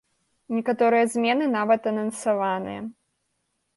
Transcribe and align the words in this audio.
Некаторыя 0.55 1.09
змены 1.15 1.45
нават 1.57 1.81
анансаваныя. 1.93 2.81